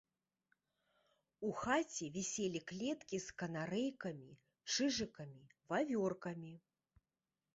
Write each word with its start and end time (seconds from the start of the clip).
У 1.47 1.51
хаце 1.63 2.05
віселі 2.15 2.61
клеткі 2.71 3.17
з 3.27 3.35
канарэйкамі, 3.41 4.31
чыжыкамі, 4.77 5.43
вавёркамі. 5.73 6.53